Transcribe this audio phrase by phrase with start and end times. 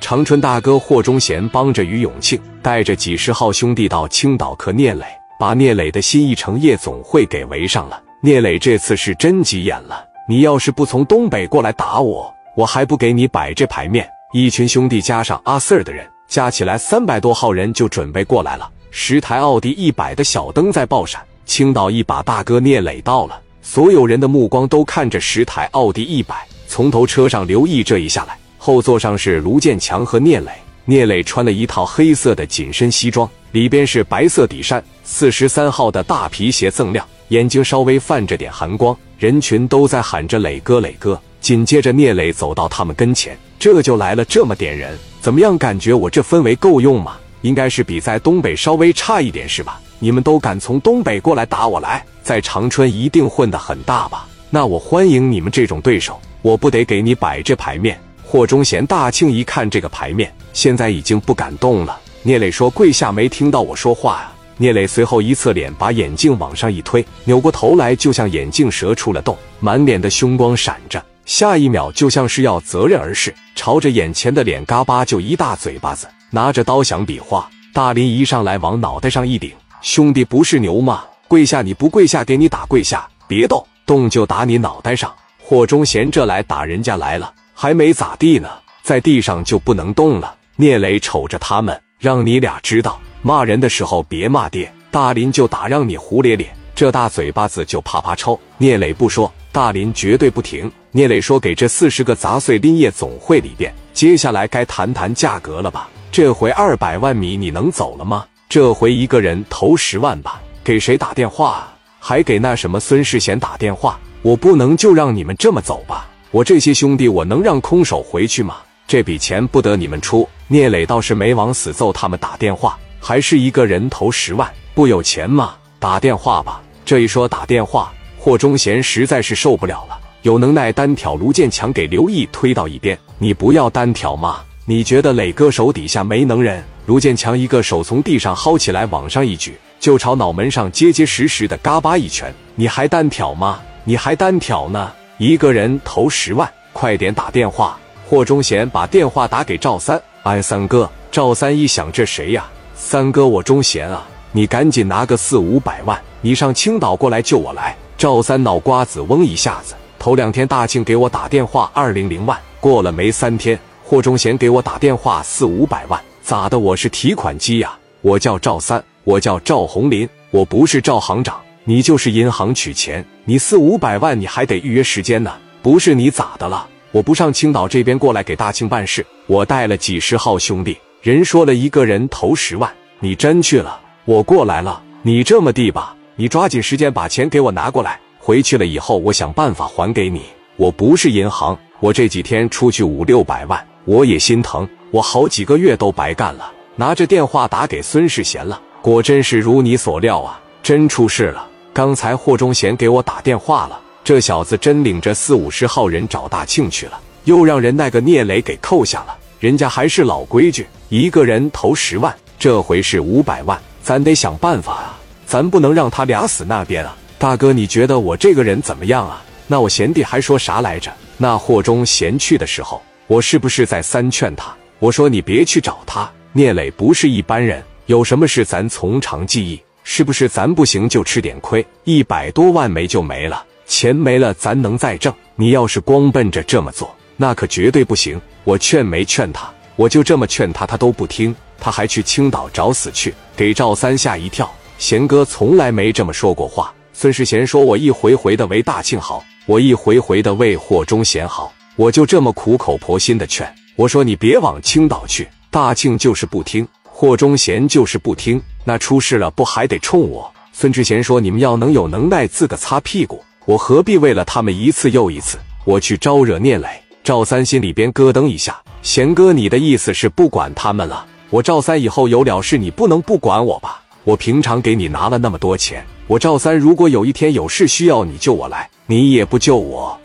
[0.00, 5.04] 长春大哥霍忠贤帮着于永庆带着几十号兄弟到青岛克聂磊，
[5.38, 8.02] 把聂磊的新一城夜总会给围上了。
[8.22, 14.08] 聂磊这次是真急眼了，你要是不从东北过来打我，我还不给你摆这牌面。
[14.32, 18.68] 一群兄弟加上阿 Sir 的人，加起来三百多号人就准备过来了。
[18.90, 26.46] 十台奥迪一百的小灯在爆闪，青岛一把大哥聂磊到了，所有人的目光都看着十台奥迪一百。
[26.66, 28.38] 从头车上刘毅这一下来。
[28.62, 30.52] 后座上是卢建强和聂磊，
[30.84, 38.94] 聂磊穿了一套黑色的紧身西装，里边是白色底衫，四十三号的大皮鞋锃亮，眼睛稍微泛着点寒光。
[39.18, 41.18] 人群都在喊着“磊哥，磊哥”。
[41.40, 45.56] 紧接着，聂磊走到他们跟前，这就来了这么点人，怎么样？
[45.56, 47.16] 感觉我这氛围够用吗？
[47.40, 49.80] 应该是比在东北稍微差一点是吧？
[49.98, 54.28] 你们都敢从东北过来打我来，在长春一定混得很大吧？
[54.50, 57.98] 那我欢迎你们这种对手，我不得给你摆这牌面。
[58.30, 61.98] 霍忠贤、大庆一看这个牌面，现在已经不敢动了。
[62.22, 71.04] 聂磊说：“跪下，没听到我说话呀？”聂磊随后一侧脸，把眼镜往上一推，扭过头来，就像眼镜蛇出了洞，满脸的凶光闪着。
[71.24, 77.50] 下一秒，就像是要责任而逝，朝着眼前的脸嘎巴就一大嘴巴子，拿着刀想比划。
[77.74, 79.50] 大林一上来，往脑袋上一顶
[79.82, 81.02] ：“兄弟不是牛吗？
[81.26, 81.62] 跪下！
[81.62, 83.08] 你不跪下，给你打跪下！
[83.26, 87.34] 别动，动就打你脑袋上。”霍忠贤这来打人家来了。
[87.62, 88.48] 还没咋地呢，
[88.82, 90.34] 在地上就不能动了。
[90.56, 94.72] 聂磊瞅着他们，让你俩知道，骂人的时候别骂爹。
[94.90, 98.40] 大林就打，让你胡咧咧，这大嘴巴子就啪啪抽。
[98.56, 100.72] 聂磊不说，大林绝对不停。
[100.92, 105.86] 聂磊说：“给这四十个杂碎拎夜总会里边，接下来该谈谈价格了吧？
[106.10, 108.24] 这回二百万米你能走了吗？
[108.48, 110.40] 这回一个人投十万吧。
[110.64, 111.68] 给谁打电话？
[111.98, 114.00] 还给那什么孙世贤打电话？
[114.22, 118.58] 我不能就让你们这么走吧？”我这些兄弟，我能让空手回去吗？
[118.86, 120.28] 这笔钱不得你们出。
[120.46, 125.54] 聂磊倒是没往死揍他们打电话，还是一个人投十万，不有钱吗？
[125.80, 126.62] 打电话吧。
[126.84, 132.96] 这一说打电话，霍忠贤实在是受不了了，有能耐单挑卢建强，给刘毅推到一边。
[133.18, 134.38] 你不要单挑吗？
[134.66, 136.62] 你觉得磊哥手底下没能人？
[136.86, 142.32] 卢建强一个手从地上薅起来，往上一举，就朝脑门上结结实实的嘎巴一拳。
[142.54, 143.60] 你还单挑吗？
[143.82, 144.92] 你还单挑呢？
[145.20, 147.78] 一个人投十万，快点打电话！
[148.08, 152.48] 霍忠贤把电话打给赵三，哎，三哥，赵三一想，这谁呀？
[152.74, 157.76] 三哥，我忠贤啊，你赶紧拿个四五百万，你上青岛过来救我来。
[157.98, 166.58] 赵三脑瓜子嗡一下子，头两天大庆给我打电话二零零万，过了没三天，霍忠贤给我打电话四五百万，咋的？
[166.58, 167.78] 我是提款机呀！
[168.00, 171.38] 我叫赵三，我叫赵红林，我不是赵行长。
[171.64, 175.32] 你就是银行取钱，你四五百万你还得预约时间呢，
[175.62, 176.66] 不是你咋的了？
[176.90, 182.68] 我不上青岛这边过来给大庆办事，我带了几十号兄弟，人说了一个人投十万，
[182.98, 183.78] 你真去了？
[184.06, 190.22] 我过来了，你这么地吧，你抓紧时间把钱给我拿过来，回去了以后我想办法还给你。
[190.56, 196.50] 我不是银行，我这几天出去五六百万，我也心疼，我好几个月都白干了。
[196.74, 201.46] 拿着电话打给孙世贤了，果真是如你所料啊，真出事了。
[201.80, 209.16] 刚才霍忠贤给我打电话了，这小子真领着四五十号人找大庆去了，又让人那个聂磊给扣下了。
[209.38, 216.94] 人家还是老规矩，一个人投十万，这回是五百万，咱得想办法啊，咱不能让他俩死那边啊。
[217.18, 219.22] 大哥，你觉得我这个人怎么样啊？
[219.46, 220.92] 那我贤弟还说啥来着？
[221.16, 224.54] 那霍忠贤去的时候，我是不是在三劝他？
[224.80, 229.58] 我说你别去找他，聂磊不是一般人，有什么事咱从长计议。
[229.82, 231.64] 是不是咱不行就吃点亏？
[231.84, 235.12] 一百多万没就没了，钱没了咱能再挣。
[235.36, 238.20] 你要是光奔着这么做，那可绝对不行。
[238.44, 244.50] 我劝没劝他，我就这么劝他，他都不听，他还去青岛找死去，给赵三吓一跳。
[244.78, 246.72] 贤哥从来没这么说过话。
[246.92, 253.50] 孙世贤说：“我一回回的为大庆好，我一回回的为霍忠贤好，我就这么苦口婆心的劝。
[253.76, 256.66] 我说你别往青岛去，大庆就是不听。”
[257.00, 260.30] 霍忠贤就是不听，那出事了不还得冲我？
[260.52, 266.68] 孙志贤说：“你们要能有能耐，自个擦屁股，我何必为了他们一次又一次，我去招惹聂磊？”
[267.02, 271.06] 赵三心里边咯噔一下，贤哥，你的意思是不管他们了？
[271.30, 273.80] 我赵三以后有了事，你不能不管我吧？
[274.04, 279.98] 我平常给你拿了那么多钱，我赵三如果有一天有事需要你救我来，你也不救我，